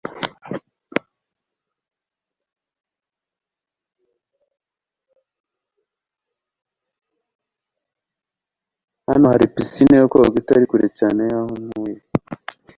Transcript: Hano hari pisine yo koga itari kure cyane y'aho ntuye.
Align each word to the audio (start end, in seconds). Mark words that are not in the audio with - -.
Hano 9.07 9.25
hari 9.33 9.45
pisine 9.55 9.95
yo 10.01 10.07
koga 10.11 10.35
itari 10.41 10.65
kure 10.69 10.87
cyane 10.99 11.21
y'aho 11.31 11.53
ntuye. 11.65 11.97